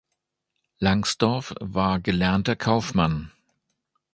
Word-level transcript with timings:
Langsdorff 0.79 1.53
war 1.59 1.99
gelernter 1.99 2.55
Kaufmann. 2.55 3.31